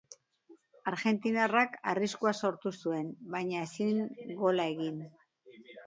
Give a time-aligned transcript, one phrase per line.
[0.91, 4.05] Argentinarrak arriskua sortu zuen, baina ezin
[4.45, 5.03] gola egin.